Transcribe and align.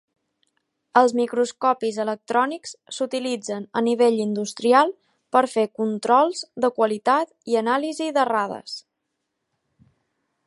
Els 0.99 1.11
microscopis 1.17 1.97
electrònics 2.05 2.71
s"utilitzen 2.93 3.67
a 3.81 3.83
nivell 3.87 4.17
industrial 4.23 4.95
per 5.37 5.45
fer 5.51 5.67
controls 5.83 6.41
de 6.65 6.71
qualitat 6.79 7.35
i 7.53 7.59
anàlisi 7.61 8.09
d"errades. 8.17 8.79